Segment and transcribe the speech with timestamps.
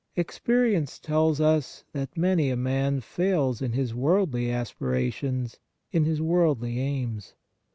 [0.15, 5.59] Experience tells us that many a man fails in his worldly aspirations,
[5.91, 7.35] in his w 7 orldly aims.